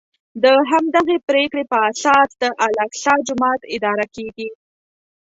[0.43, 4.49] د همدغې پرېکړې په اساس د الاقصی جومات اداره کېږي.